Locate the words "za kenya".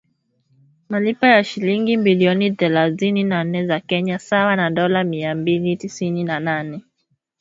3.67-4.19